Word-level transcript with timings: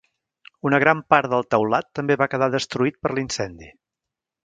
Una 0.69 0.79
gran 0.83 1.03
part 1.15 1.29
del 1.35 1.45
teulat 1.55 1.89
també 1.99 2.17
va 2.25 2.29
quedar 2.35 2.51
destruït 2.59 3.01
per 3.05 3.13
l'incendi. 3.17 3.73